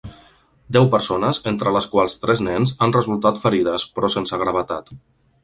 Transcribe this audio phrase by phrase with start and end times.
[0.77, 4.93] Deu persones, entre les quals tres nens, han resultat ferides, però sense gravetat.